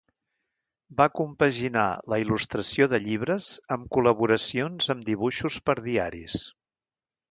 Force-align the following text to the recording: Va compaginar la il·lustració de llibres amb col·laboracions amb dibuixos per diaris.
Va 1.01 1.05
compaginar 1.19 1.83
la 2.15 2.19
il·lustració 2.25 2.89
de 2.95 3.03
llibres 3.05 3.53
amb 3.79 3.89
col·laboracions 3.99 4.93
amb 4.97 5.09
dibuixos 5.15 5.65
per 5.71 5.81
diaris. 5.91 6.45